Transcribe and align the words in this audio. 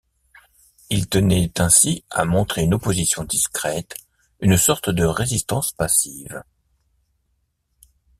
Il 0.89 1.07
tenait 1.07 1.51
ainsi 1.61 2.05
à 2.09 2.25
montrer 2.25 2.63
une 2.63 2.73
opposition 2.73 3.23
discrète, 3.23 3.93
une 4.39 4.57
sorte 4.57 4.89
de 4.89 5.03
résistance 5.05 5.73
passive. 5.73 6.41